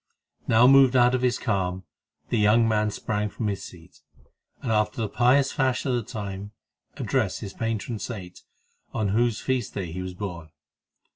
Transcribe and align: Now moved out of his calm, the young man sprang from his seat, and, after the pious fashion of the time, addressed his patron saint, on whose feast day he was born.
Now 0.47 0.65
moved 0.65 0.95
out 0.95 1.13
of 1.13 1.21
his 1.21 1.37
calm, 1.37 1.83
the 2.29 2.39
young 2.39 2.67
man 2.67 2.89
sprang 2.89 3.29
from 3.29 3.45
his 3.49 3.63
seat, 3.63 4.01
and, 4.59 4.71
after 4.71 4.99
the 4.99 5.07
pious 5.07 5.51
fashion 5.51 5.91
of 5.91 5.95
the 6.03 6.11
time, 6.11 6.53
addressed 6.95 7.41
his 7.41 7.53
patron 7.53 7.99
saint, 7.99 8.41
on 8.95 9.09
whose 9.09 9.39
feast 9.41 9.75
day 9.75 9.91
he 9.91 10.01
was 10.01 10.15
born. 10.15 10.49